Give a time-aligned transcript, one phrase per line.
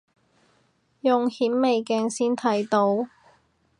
[1.01, 3.07] 用顯微鏡先睇到